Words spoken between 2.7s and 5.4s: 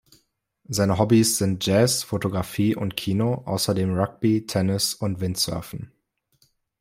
und Kino, außerdem Rugby, Tennis und